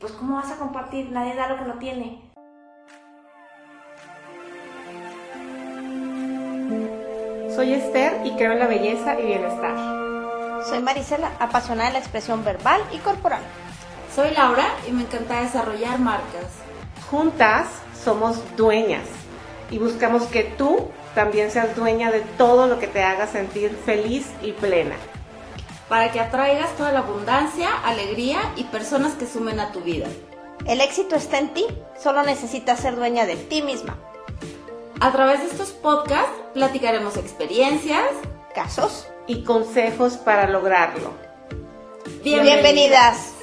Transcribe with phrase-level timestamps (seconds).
[0.00, 2.22] Pues cómo vas a compartir, nadie da lo que no tiene.
[7.54, 10.64] Soy Esther y creo en la belleza y bienestar.
[10.64, 13.42] Soy Marisela, apasionada de la expresión verbal y corporal.
[14.14, 16.46] Soy Laura y me encanta desarrollar marcas.
[17.10, 17.68] Juntas
[18.02, 19.04] somos dueñas
[19.70, 24.32] y buscamos que tú también seas dueña de todo lo que te haga sentir feliz
[24.40, 24.96] y plena.
[25.90, 30.06] Para que atraigas toda la abundancia, alegría y personas que sumen a tu vida.
[30.64, 31.66] El éxito está en ti,
[32.00, 33.98] solo necesitas ser dueña de ti misma.
[35.00, 38.06] A través de estos podcasts platicaremos experiencias,
[38.54, 41.12] casos y consejos para lograrlo.
[42.22, 42.62] Bienvenidas.
[42.62, 43.39] Bienvenidas.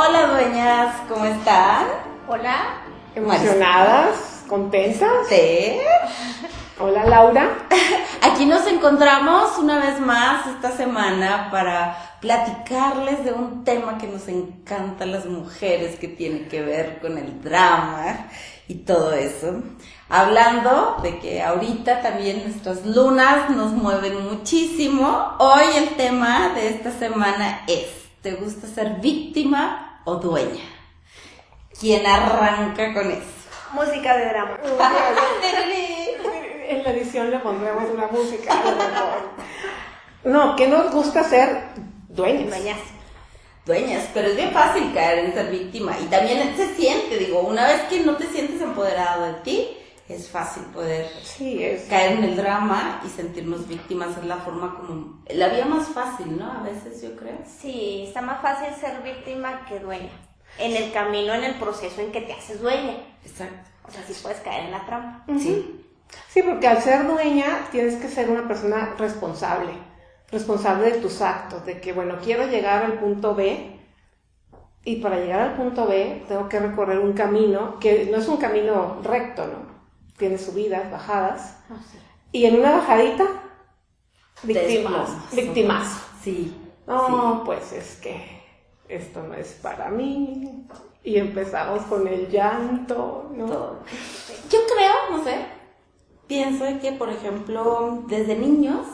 [0.00, 1.88] Hola dueñas, ¿cómo están?
[2.28, 2.82] Hola.
[3.16, 5.10] Emocionadas, contentas.
[5.28, 5.76] Sí.
[6.78, 7.66] Hola Laura.
[8.22, 14.28] Aquí nos encontramos una vez más esta semana para platicarles de un tema que nos
[14.28, 18.28] encanta a las mujeres que tiene que ver con el drama
[18.68, 19.64] y todo eso.
[20.08, 26.92] Hablando de que ahorita también nuestras lunas nos mueven muchísimo, hoy el tema de esta
[26.92, 27.88] semana es,
[28.22, 30.64] ¿te gusta ser víctima o dueña?
[31.78, 33.22] ¿Quién arranca con eso?
[33.72, 34.58] Música de drama.
[36.68, 38.54] en la edición le pondremos una música.
[40.24, 41.62] no, que nos gusta ser
[42.08, 42.48] dueñas.
[42.48, 42.78] Dueñas.
[43.66, 45.94] Dueñas, pero es bien fácil caer en ser víctima.
[46.02, 49.76] Y también se siente, digo, una vez que no te sientes empoderado de ti,
[50.08, 51.82] es fácil poder sí, es...
[51.84, 54.16] caer en el drama y sentirnos víctimas.
[54.16, 55.22] Es la forma como.
[55.28, 56.50] La vía más fácil, ¿no?
[56.50, 57.38] A veces yo creo.
[57.46, 60.10] Sí, está más fácil ser víctima que dueña.
[60.58, 62.96] En el camino, en el proceso en que te haces dueña.
[63.24, 63.70] Exacto.
[63.86, 65.24] O sea, sí puedes caer en la trampa.
[65.38, 65.84] Sí.
[66.28, 69.72] Sí, porque al ser dueña tienes que ser una persona responsable,
[70.30, 73.78] responsable de tus actos, de que, bueno, quiero llegar al punto B
[74.84, 78.38] y para llegar al punto B tengo que recorrer un camino que no es un
[78.38, 79.67] camino recto, ¿no?
[80.18, 81.56] Tiene subidas, bajadas.
[81.70, 81.76] Ah,
[82.32, 83.24] y en una bajadita,
[84.42, 85.10] víctimas.
[85.32, 86.02] Víctimas.
[86.22, 86.54] Sí.
[86.86, 88.42] No, pues es que
[88.88, 90.66] esto no es para mí.
[91.04, 93.76] Y empezamos con el llanto, ¿no?
[94.50, 95.46] Yo creo, no sé,
[96.26, 98.86] pienso que, por ejemplo, desde niños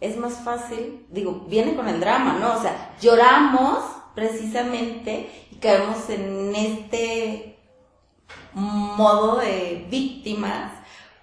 [0.00, 2.54] es más fácil, digo, viene con el drama, ¿no?
[2.58, 7.53] O sea, lloramos precisamente y caemos en este
[8.54, 10.72] modo de víctimas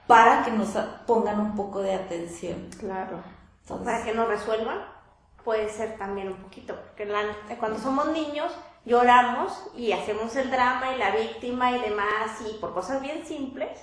[0.08, 0.69] para que nos
[1.08, 2.69] pongan un poco de atención.
[2.80, 3.24] Claro.
[3.84, 4.80] para que nos resuelvan,
[5.44, 7.08] puede ser también un poquito, porque
[7.58, 8.52] cuando somos niños
[8.86, 13.80] lloramos y hacemos el drama y la víctima y demás, y por cosas bien simples.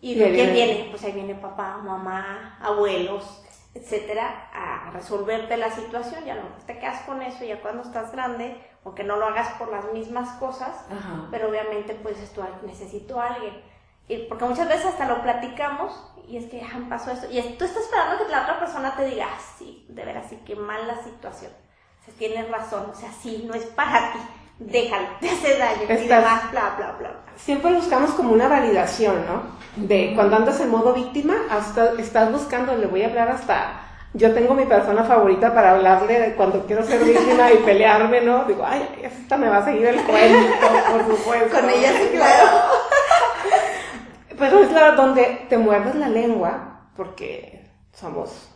[0.00, 0.88] ¿Y de quién viene?
[0.90, 3.43] Pues ahí viene papá, mamá, abuelos,
[3.74, 6.24] etcétera, a resolverte la situación.
[6.24, 9.70] Ya no te quedas con eso ya cuando estás grande, aunque no lo hagas por
[9.70, 10.86] las mismas cosas,
[11.30, 13.62] pero obviamente pues esto necesito a alguien.
[14.06, 17.26] Y porque muchas veces hasta lo platicamos y es que han pasó esto.
[17.30, 20.40] Y tú estás esperando que la otra persona te diga, ah, sí, de veras, sí,
[20.44, 21.52] qué mala situación.
[22.00, 24.18] O sea, tienes razón, o sea, sí, no es para ti,
[24.58, 27.23] déjalo, te hace daño y demás, bla, bla, bla.
[27.36, 29.42] Siempre buscamos como una validación, ¿no?
[29.76, 33.80] De cuando andas en modo víctima, hasta estás buscando, le voy a hablar hasta...
[34.16, 38.44] Yo tengo mi persona favorita para hablarle de cuando quiero ser víctima y pelearme, ¿no?
[38.44, 40.52] Digo, ay, esta me va a seguir el cuento,
[40.92, 41.60] por supuesto.
[41.60, 42.48] Con ella sí, claro.
[44.38, 48.48] Pero es la donde te muerdes la lengua porque somos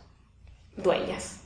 [0.77, 1.39] dueñas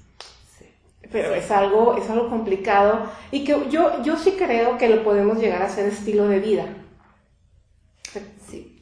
[1.14, 5.38] pero es algo, es algo complicado y que yo, yo sí creo que lo podemos
[5.38, 6.66] llegar a ser estilo de vida.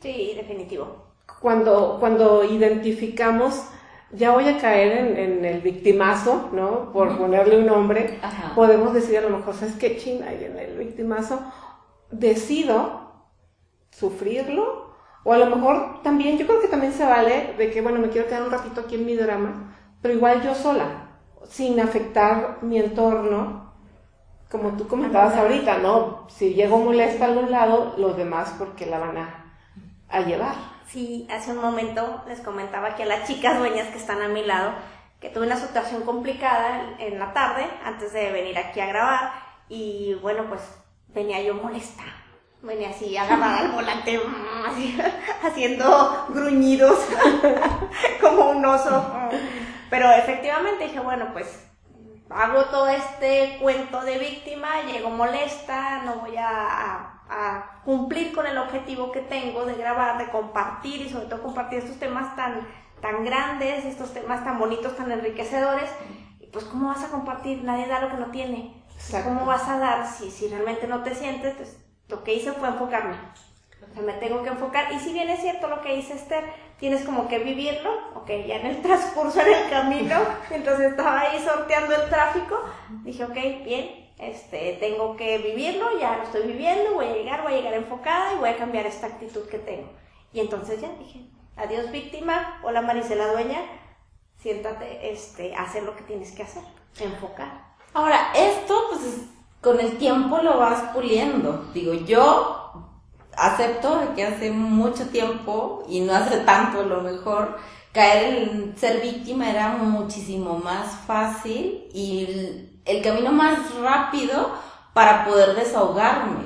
[0.02, 0.88] Sí, definitivo.
[1.40, 3.68] Cuando, cuando identificamos,
[4.12, 6.92] ya voy a caer en, el victimazo, ¿no?
[6.92, 8.20] Por ponerle un nombre,
[8.56, 10.34] podemos decir a lo mejor, ¿sabes qué china?
[10.34, 11.40] Y en el victimazo
[12.10, 13.12] decido
[13.92, 14.92] sufrirlo,
[15.24, 18.10] o a lo mejor también, yo creo que también se vale de que, bueno, me
[18.10, 21.10] quiero quedar un ratito aquí en mi drama, pero igual yo sola
[21.48, 23.72] sin afectar mi entorno,
[24.50, 26.28] como tú comentabas ahorita, ¿no?
[26.30, 29.41] Si llego molesta a algún lado, los demás porque la van a,
[30.12, 30.56] a llevar.
[30.88, 34.44] Sí, hace un momento les comentaba que a las chicas dueñas que están a mi
[34.44, 34.74] lado,
[35.20, 39.34] que tuve una situación complicada en la tarde antes de venir aquí a grabar
[39.70, 40.62] y bueno, pues
[41.08, 42.04] venía yo molesta,
[42.62, 44.20] venía así agarrada al volante,
[45.44, 47.00] haciendo gruñidos
[48.22, 49.06] como un oso.
[49.90, 51.68] Pero efectivamente dije, bueno, pues
[52.30, 57.21] hago todo este cuento de víctima, llego molesta, no voy a,
[57.86, 61.98] cumplir con el objetivo que tengo de grabar, de compartir y sobre todo compartir estos
[61.98, 62.68] temas tan,
[63.02, 65.90] tan grandes, estos temas tan bonitos, tan enriquecedores.
[66.40, 67.64] Y pues, ¿cómo vas a compartir?
[67.64, 68.84] Nadie da lo que no tiene.
[69.24, 71.56] ¿Cómo vas a dar si, si realmente no te sientes?
[71.56, 71.78] Pues,
[72.10, 73.16] lo que hice fue enfocarme.
[73.90, 74.92] O sea, me tengo que enfocar.
[74.92, 76.44] Y si bien es cierto lo que dice Esther,
[76.80, 80.16] tienes como que vivirlo, ok, ya en el transcurso, en el camino,
[80.50, 82.60] mientras estaba ahí sorteando el tráfico,
[83.04, 87.54] dije, ok, bien, este, tengo que vivirlo, ya lo estoy viviendo, voy a llegar, voy
[87.54, 89.90] a llegar enfocada y voy a cambiar esta actitud que tengo.
[90.32, 91.26] Y entonces ya dije,
[91.58, 93.60] adiós víctima, hola Marisela Dueña,
[94.38, 96.64] siéntate, este, hacer lo que tienes que hacer,
[97.00, 97.72] enfocar.
[97.94, 99.22] Ahora, esto, pues,
[99.60, 101.66] con el tiempo lo vas puliendo.
[101.74, 102.74] Digo, yo
[103.36, 107.58] acepto que hace mucho tiempo, y no hace tanto lo mejor,
[107.92, 114.52] caer en ser víctima era muchísimo más fácil y el, camino más rápido
[114.94, 116.46] para poder desahogarme.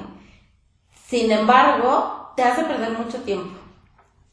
[1.07, 3.57] Sin embargo, te hace perder mucho tiempo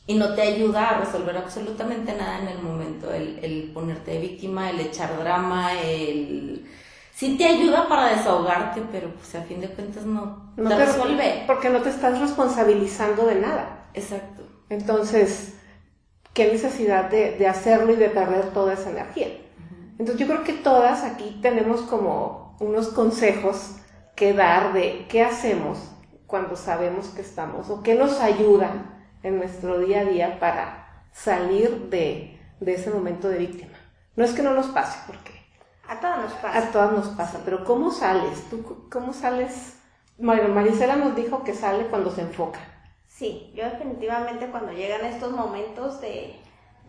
[0.07, 3.13] y no te ayuda a resolver absolutamente nada en el momento.
[3.13, 6.67] El, el ponerte de víctima, el echar drama, el
[7.23, 11.45] sí te ayuda para desahogarte, pero pues a fin de cuentas no, te, resuelve.
[11.47, 13.87] Porque no te estás responsabilizando de nada.
[13.95, 14.43] Exacto.
[14.69, 15.55] Entonces,
[16.33, 19.29] ¿qué necesidad de, hacerlo y de perder toda esa energía?
[19.99, 23.77] Entonces yo creo que todas aquí tenemos como unos consejos
[24.15, 25.79] que dar de qué hacemos
[26.27, 28.71] cuando sabemos que estamos o qué nos ayuda
[29.23, 33.79] en nuestro día a día para salir de, de ese momento de víctima.
[34.17, 35.33] No es que no nos pase, porque
[35.89, 36.59] a todas nos pasa.
[36.59, 38.49] A todas nos pasa, pero ¿cómo sales?
[38.51, 39.79] ¿Tú cómo sales?
[40.19, 42.61] Bueno, Marisela nos dijo que sale cuando se enfoca.
[43.09, 46.41] Sí, yo definitivamente cuando llegan estos momentos de,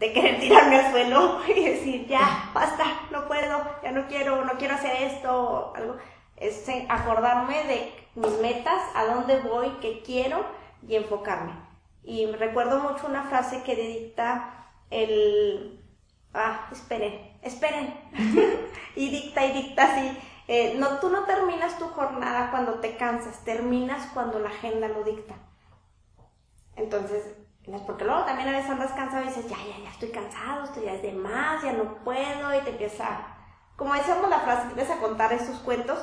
[0.03, 4.57] de querer tirarme al suelo y decir, ya, basta, no puedo, ya no quiero, no
[4.57, 5.95] quiero hacer esto, algo,
[6.35, 10.45] es acordarme de mis metas, a dónde voy, qué quiero
[10.85, 11.53] y enfocarme.
[12.03, 15.79] Y recuerdo mucho una frase que dicta el...
[16.33, 17.93] Ah, esperen, esperen.
[18.97, 20.17] y dicta y dicta así.
[20.49, 25.05] Eh, no, tú no terminas tu jornada cuando te cansas, terminas cuando la agenda lo
[25.05, 25.35] dicta.
[26.75, 27.23] Entonces,
[27.85, 30.83] porque luego también a veces andas cansado y dices, ya, ya, ya estoy cansado, esto
[30.83, 33.25] ya es de más, ya no puedo, y te empieza,
[33.77, 35.99] como decíamos la frase, te empiezas a contar estos cuentos,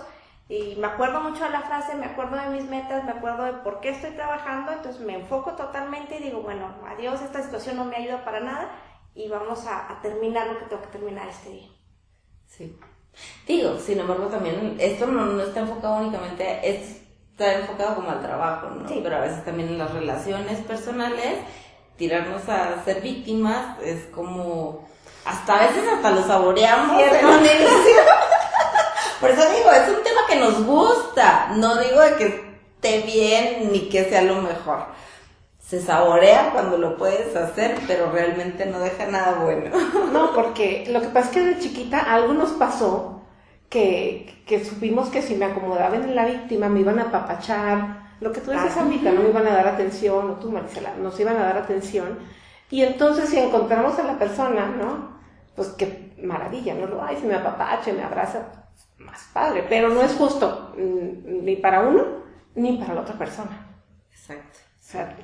[0.48, 3.52] y me acuerdo mucho de la frase, me acuerdo de mis metas, me acuerdo de
[3.52, 7.84] por qué estoy trabajando, entonces me enfoco totalmente y digo, bueno, adiós, esta situación no
[7.84, 8.70] me ayuda para nada,
[9.14, 11.68] y vamos a, terminar lo que tengo que terminar este día.
[12.46, 12.78] Sí.
[13.46, 16.60] Digo, sin embargo, también esto no, está enfocado únicamente,
[17.40, 18.86] está enfocado como al trabajo, ¿no?
[18.86, 19.00] Sí.
[19.02, 21.38] Pero a veces también en las relaciones personales,
[21.96, 24.86] tirarnos a ser víctimas es como,
[25.24, 27.00] hasta a veces hasta lo saboreamos.
[29.20, 32.26] Por eso digo, es un tema que nos gusta, no digo de que
[32.74, 35.00] esté bien ni que sea lo mejor
[35.70, 39.70] se saborea cuando lo puedes hacer, pero realmente no deja nada bueno.
[40.12, 43.19] No, porque lo que pasa es que de chiquita algo nos pasó
[43.70, 48.32] que, que supimos que si me acomodaba en la víctima me iban a apapachar, lo
[48.32, 48.82] que tú dices ah.
[48.82, 52.18] ahorita, no me iban a dar atención, o tú Marcela, nos iban a dar atención.
[52.68, 55.20] Y entonces si encontramos a la persona, ¿no?
[55.56, 56.86] Pues qué maravilla, ¿no?
[56.86, 58.60] Lo, ay, si me apapacha, me abraza,
[58.98, 62.20] más padre, pero no es justo mm, ni para uno
[62.54, 63.66] ni para la otra persona.
[64.10, 64.58] Exacto.
[64.78, 65.16] O sea,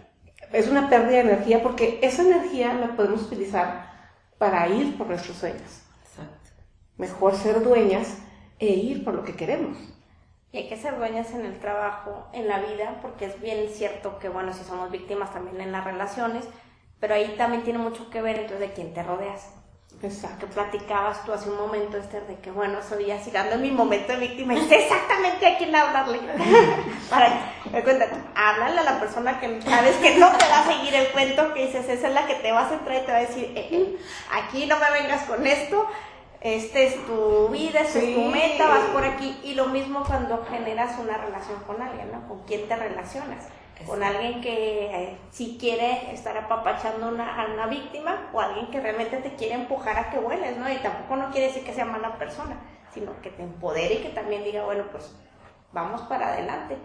[0.52, 3.90] es una pérdida de energía porque esa energía la podemos utilizar
[4.38, 5.82] para ir por nuestros sueños.
[6.04, 6.50] Exacto.
[6.96, 8.18] Mejor ser dueñas
[8.58, 9.76] e ir por lo que queremos.
[10.52, 14.18] Y hay que ser dueñas en el trabajo, en la vida, porque es bien cierto
[14.18, 16.44] que, bueno, si somos víctimas también en las relaciones,
[17.00, 19.50] pero ahí también tiene mucho que ver entonces de quién te rodeas.
[20.02, 20.46] Exacto.
[20.46, 24.12] Que platicabas tú hace un momento, Esther, de que bueno, estoy así en mi momento
[24.12, 26.20] de víctima y sé exactamente a quién hablarle.
[27.10, 30.94] Para me cuenta, háblale a la persona que sabes que no te va a seguir
[30.94, 33.18] el cuento, que dices, esa es la que te vas a entrar y te va
[33.18, 33.96] a decir, eh, eh,
[34.32, 35.86] aquí no me vengas con esto,
[36.40, 39.38] este es tu vida, esta es tu meta, vas por aquí.
[39.44, 42.28] Y lo mismo cuando generas una relación con alguien, ¿no?
[42.28, 43.44] ¿Con quién te relacionas?
[43.84, 48.80] con alguien que eh, si quiere estar apapachando una, a una víctima o alguien que
[48.80, 50.72] realmente te quiere empujar a que vueles, ¿no?
[50.72, 52.56] Y tampoco no quiere decir que sea mala persona,
[52.94, 55.12] sino que te empodere y que también diga, bueno, pues
[55.72, 56.78] vamos para adelante.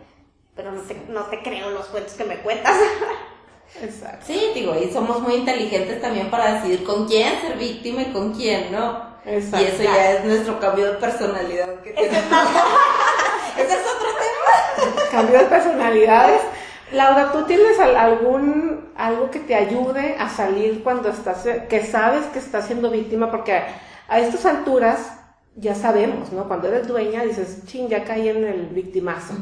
[0.54, 2.78] Pero no te, no te creo los cuentos que me cuentas.
[3.82, 4.26] Exacto.
[4.26, 8.34] Sí, digo, y somos muy inteligentes también para decidir con quién ser víctima y con
[8.34, 9.11] quién, ¿no?
[9.26, 9.66] Exacto.
[9.66, 11.76] Y eso ya es nuestro cambio de personalidad.
[11.82, 15.12] Que Ese es otro tema.
[15.12, 16.42] Cambio de personalidades.
[16.92, 22.40] Laura, ¿tú tienes algún algo que te ayude a salir cuando estás, que sabes que
[22.40, 23.32] estás siendo víctima?
[23.32, 23.62] Porque
[24.08, 25.14] a estas alturas
[25.56, 26.48] ya sabemos, ¿no?
[26.48, 29.34] Cuando eres dueña dices, ching, ya caí en el victimazo.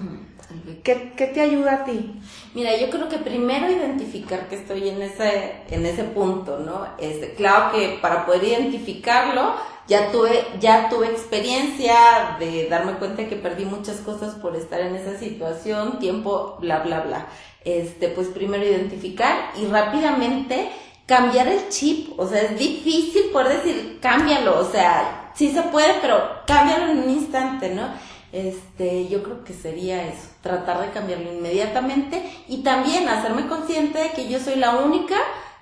[0.84, 2.20] ¿Qué, te ayuda a ti?
[2.56, 6.88] Mira, yo creo que primero identificar que estoy en ese, en ese punto, ¿no?
[6.98, 9.53] Este, claro que para poder identificarlo,
[9.88, 14.96] ya tuve, ya tuve experiencia de darme cuenta que perdí muchas cosas por estar en
[14.96, 17.27] esa situación, tiempo, bla, bla, bla.
[17.63, 20.70] Este, pues primero identificar y rápidamente
[21.06, 22.20] cambiar el chip.
[22.20, 27.00] O sea, es difícil poder decir, cámbialo, o sea, sí se puede, pero cámbialo en
[27.00, 27.88] un instante, ¿no?
[28.32, 34.12] Este, yo creo que sería eso, tratar de cambiarlo inmediatamente y también hacerme consciente de
[34.12, 35.15] que yo soy la única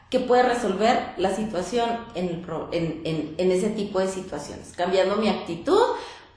[0.09, 5.17] que puede resolver la situación en, el en, en, en ese tipo de situaciones, cambiando
[5.17, 5.81] mi actitud.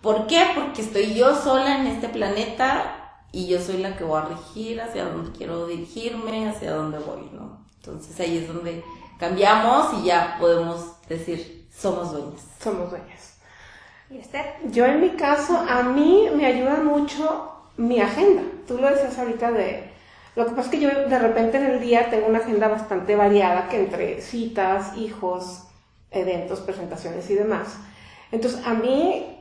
[0.01, 0.45] ¿Por qué?
[0.55, 2.97] Porque estoy yo sola en este planeta
[3.33, 7.31] y yo soy la que voy a regir hacia donde quiero dirigirme, hacia dónde voy,
[7.33, 7.65] ¿no?
[7.77, 8.83] Entonces ahí es donde
[9.19, 12.43] cambiamos y ya podemos decir, somos dueñas.
[12.61, 13.37] Somos dueñas.
[14.73, 18.43] Yo en mi caso, a mí me ayuda mucho mi agenda.
[18.67, 19.91] Tú lo decías ahorita de...
[20.37, 23.17] Lo que pasa es que yo de repente en el día tengo una agenda bastante
[23.17, 25.67] variada que entre citas, hijos,
[26.11, 27.79] eventos, presentaciones y demás.
[28.31, 29.39] Entonces a mí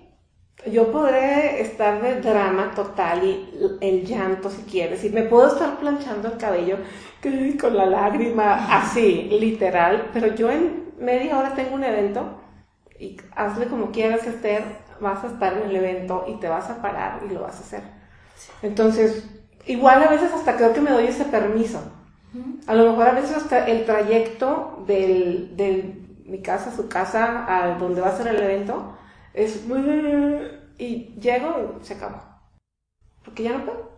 [0.65, 3.50] yo podré estar de drama total y
[3.81, 6.77] el llanto si quieres y me puedo estar planchando el cabello
[7.60, 12.41] con la lágrima así, literal, pero yo en media hora tengo un evento
[12.98, 14.63] y hazle como quieras, Esther,
[15.00, 17.60] vas a estar en el evento y te vas a parar y lo vas a
[17.60, 17.99] hacer.
[18.62, 19.25] Entonces,
[19.65, 21.81] igual a veces hasta creo que me doy ese permiso.
[22.67, 27.46] A lo mejor a veces hasta el trayecto del, de mi casa a su casa
[27.48, 28.96] a donde va a ser el evento
[29.34, 29.79] es muy...
[30.77, 32.22] y llego y se acabó.
[33.24, 33.89] Porque ya no puedo.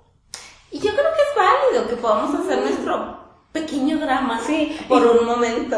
[0.71, 3.19] Y yo creo que es válido que podamos hacer nuestro
[3.51, 5.77] pequeño drama sí, por un momento.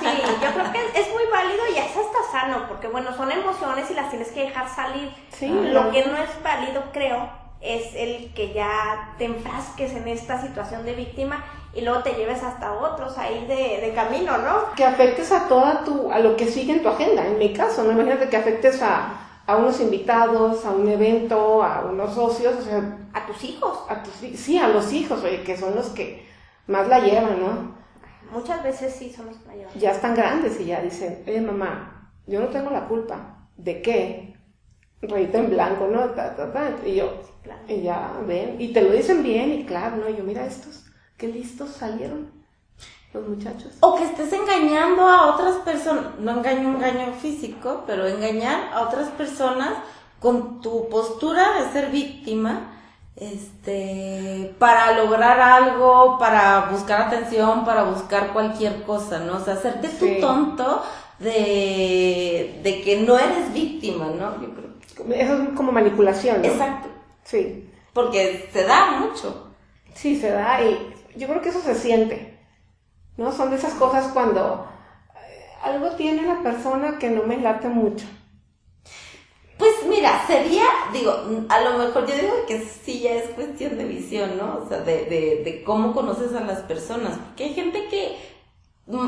[0.00, 0.06] Sí,
[0.42, 3.94] yo creo que es muy válido y es hasta sano, porque bueno, son emociones y
[3.94, 5.10] las tienes que dejar salir.
[5.30, 7.30] Sí, Lo que no es válido, creo,
[7.64, 12.42] es el que ya te enfrasques en esta situación de víctima y luego te lleves
[12.42, 14.74] hasta otros ahí de, de camino, ¿no?
[14.76, 17.82] Que afectes a toda tu, a lo que sigue en tu agenda, en mi caso,
[17.82, 19.14] no imagínate que afectes a,
[19.46, 23.78] a unos invitados, a un evento, a unos socios, o sea, a tus hijos.
[23.88, 26.26] A tus, sí, a los hijos, oye, que son los que
[26.66, 27.74] más la llevan, ¿no?
[28.30, 29.74] Muchas veces sí son los mayores.
[29.74, 33.48] Ya están grandes y ya dicen, oye mamá, yo no tengo la culpa.
[33.56, 34.33] ¿De qué?
[35.08, 36.10] Rayita en blanco, ¿no?
[36.86, 37.12] Y yo,
[37.68, 40.08] y ya ven, y te lo dicen bien y claro, ¿no?
[40.08, 40.84] Y yo, mira estos,
[41.16, 42.30] qué listos salieron
[43.12, 43.72] los muchachos.
[43.80, 49.08] O que estés engañando a otras personas, no engaño, engaño físico, pero engañar a otras
[49.10, 49.70] personas
[50.20, 52.72] con tu postura de ser víctima
[53.16, 59.36] este, para lograr algo, para buscar atención, para buscar cualquier cosa, ¿no?
[59.36, 60.82] O sea, hacerte tu tonto
[61.18, 64.40] de, de que no eres víctima, ¿no?
[64.42, 64.73] Yo creo.
[65.14, 66.48] Eso es como manipulación, ¿no?
[66.48, 66.88] Exacto.
[67.24, 67.70] Sí.
[67.92, 69.54] Porque se da mucho.
[69.94, 72.38] Sí, se da y yo creo que eso se siente,
[73.16, 73.32] ¿no?
[73.32, 74.68] Son de esas cosas cuando
[75.14, 78.06] eh, algo tiene la persona que no me late mucho
[79.58, 81.12] pues mira, sería, digo,
[81.48, 84.62] a lo mejor yo digo que sí ya es cuestión de visión, ¿no?
[84.64, 87.18] O sea, de, de, de cómo conoces a las personas.
[87.18, 88.16] Porque hay gente que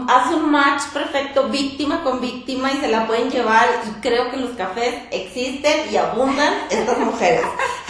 [0.08, 4.38] hace un match perfecto víctima con víctima y se la pueden llevar y creo que
[4.38, 7.42] los cafés existen y abundan estas mujeres.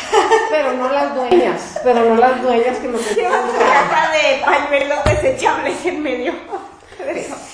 [0.51, 6.03] Pero no las dueñas, pero no las dueñas que nos están de pañuelos desechables en
[6.03, 6.33] medio.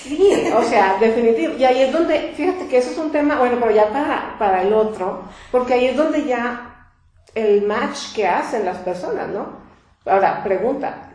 [0.02, 1.54] Sí, o sea, definitivo.
[1.54, 4.62] Y ahí es donde, fíjate que eso es un tema, bueno, pero ya para, para
[4.62, 6.90] el otro, porque ahí es donde ya
[7.34, 9.60] el match que hacen las personas, ¿no?
[10.04, 11.10] Ahora, pregunta,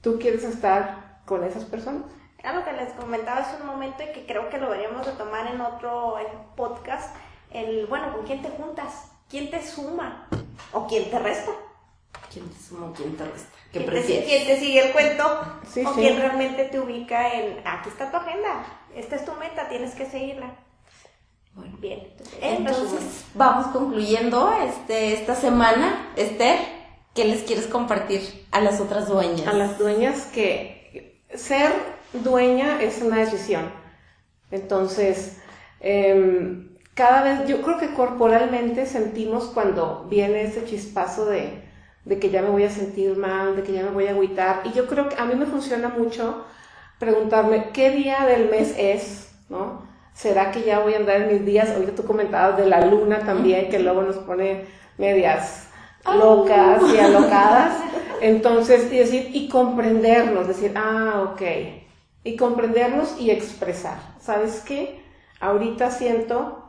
[0.00, 2.02] ¿tú quieres estar con esas personas?
[2.42, 5.12] Era lo que les comentaba hace un momento y que creo que lo deberíamos de
[5.12, 6.16] tomar en otro
[6.56, 7.14] podcast,
[7.52, 9.12] el, bueno, ¿con quién te juntas?
[9.30, 10.26] ¿Quién te suma?
[10.72, 11.52] ¿O quién te resta?
[12.32, 13.48] ¿Quién te suma quién te resta?
[13.72, 14.28] ¿Qué prefieres?
[14.28, 15.24] ¿Quién te sigue el cuento?
[15.86, 19.94] ¿O quién realmente te ubica en, aquí está tu agenda, esta es tu meta, tienes
[19.94, 20.56] que seguirla?
[21.54, 22.12] Bueno, bien.
[22.40, 26.12] Entonces, vamos concluyendo este, esta semana.
[26.16, 26.58] Esther,
[27.14, 29.46] ¿qué les quieres compartir a las otras dueñas?
[29.46, 31.70] A las dueñas que ser
[32.12, 33.70] dueña es una decisión.
[34.50, 35.38] Entonces,
[35.80, 41.62] em, cada vez, yo creo que corporalmente sentimos cuando viene ese chispazo de,
[42.04, 44.62] de que ya me voy a sentir mal, de que ya me voy a agüitar.
[44.64, 46.44] Y yo creo que a mí me funciona mucho
[46.98, 49.90] preguntarme qué día del mes es, ¿no?
[50.14, 51.70] ¿Será que ya voy a andar en mis días?
[51.70, 54.66] Ahorita tú comentabas de la luna también, que luego nos pone
[54.98, 55.68] medias
[56.04, 57.78] locas y alocadas.
[58.20, 61.42] Entonces, y decir, y comprendernos, decir, ah, ok.
[62.24, 63.98] Y comprendernos y expresar.
[64.20, 65.04] ¿Sabes qué?
[65.40, 66.64] Ahorita siento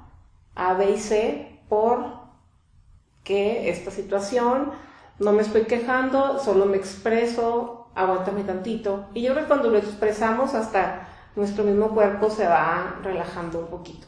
[0.55, 2.23] A, B y C por
[3.23, 4.71] que esta situación,
[5.19, 9.05] no me estoy quejando, solo me expreso, aguántame tantito.
[9.13, 13.67] Y yo creo que cuando lo expresamos hasta nuestro mismo cuerpo se va relajando un
[13.67, 14.07] poquito.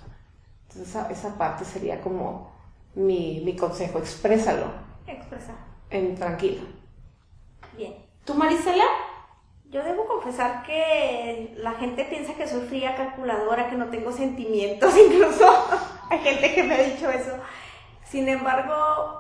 [0.64, 2.52] Entonces esa, esa parte sería como
[2.96, 4.66] mi, mi consejo, exprésalo.
[5.08, 5.56] Expresar.
[5.90, 6.64] En tranquilo.
[7.78, 7.96] Bien.
[8.26, 8.86] ¿Tú, Marisela?
[9.76, 14.94] Yo debo confesar que la gente piensa que soy fría calculadora, que no tengo sentimientos,
[15.12, 15.46] incluso
[16.10, 17.38] hay gente que me ha dicho eso.
[18.06, 19.20] Sin embargo,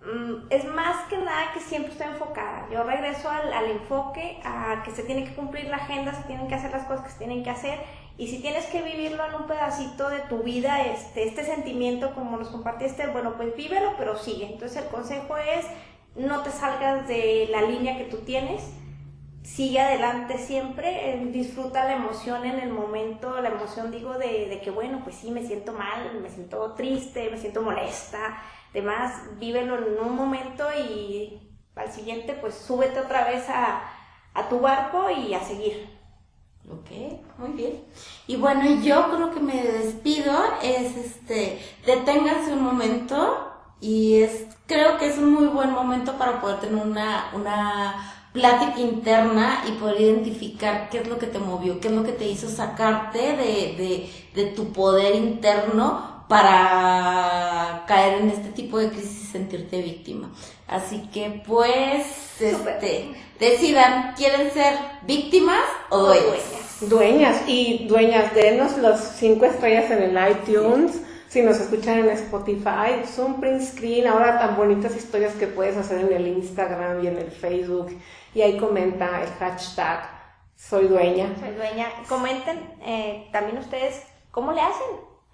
[0.00, 2.66] mm, es más que nada que siempre estoy enfocada.
[2.72, 6.54] Yo regreso al, enfoque, a que se tiene que cumplir la agenda, se tienen que
[6.54, 7.78] hacer las cosas que se tienen que hacer.
[8.16, 12.38] Y si tienes que vivirlo en un pedacito de tu vida, este, este sentimiento como
[12.38, 14.46] nos compartiste, bueno, pues vívelo, pero sigue.
[14.46, 15.66] Entonces el consejo es,
[16.16, 18.72] no te salgas de la línea que tú tienes,
[19.42, 24.60] sigue adelante siempre, eh, disfruta la emoción en el momento, la emoción digo de, de,
[24.60, 29.78] que bueno, pues sí, me siento mal, me siento triste, me siento molesta, demás, vívelo
[29.78, 31.40] en un momento y
[31.74, 33.82] al siguiente pues súbete otra vez a,
[34.34, 35.90] a tu barco y a seguir.
[36.70, 36.90] Ok,
[37.38, 37.84] muy bien.
[38.28, 40.32] Y bueno, yo lo que me despido
[40.62, 46.40] es este, deténganse un momento y es, creo que es un muy buen momento para
[46.40, 51.80] poder tener una, una plática interna y poder identificar qué es lo que te movió,
[51.80, 58.22] qué es lo que te hizo sacarte de, de, de tu poder interno para caer
[58.22, 60.30] en este tipo de crisis y sentirte víctima.
[60.66, 66.80] Así que pues, este, decidan, ¿quieren ser víctimas o dueñas?
[66.80, 70.92] Dueñas, y dueñas, denos los cinco estrellas en el iTunes.
[70.92, 71.00] Sí.
[71.32, 76.00] Si nos escuchan en Spotify, son print screen, ahora tan bonitas historias que puedes hacer
[76.00, 77.90] en el Instagram y en el Facebook
[78.34, 80.10] y ahí comenta el hashtag
[80.54, 81.34] soy dueña.
[81.40, 81.88] Soy dueña.
[82.06, 84.86] Comenten eh, también ustedes cómo le hacen.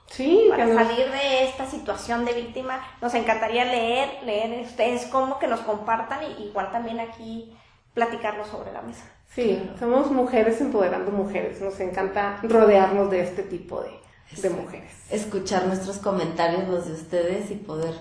[0.06, 2.80] Sí, para salir de esta situación de víctima.
[3.02, 7.52] Nos encantaría leer, leer ustedes cómo que nos compartan y igual también aquí
[7.92, 9.04] platicarlo sobre la mesa.
[9.34, 11.60] Sí, somos mujeres empoderando mujeres.
[11.60, 13.90] Nos encanta rodearnos de este tipo de,
[14.36, 14.92] de mujeres.
[15.10, 17.94] Escuchar nuestros comentarios, los de ustedes y poder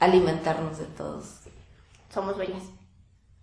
[0.00, 1.24] alimentarnos de todos.
[2.12, 2.64] Somos dueñas.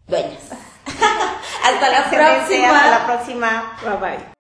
[0.08, 0.52] Dueñas.
[1.63, 2.67] hasta la próxima.
[2.67, 3.78] Hasta la próxima.
[3.84, 4.36] Bye bye.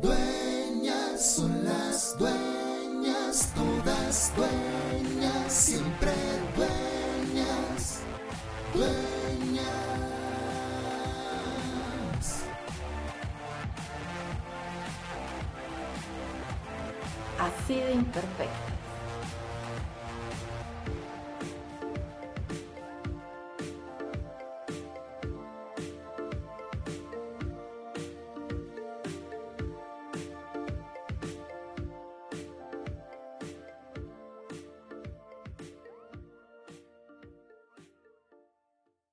[0.00, 6.09] Dueñas son las dueñas, todas dueñas, siempre
[17.68, 18.79] De imperfecta.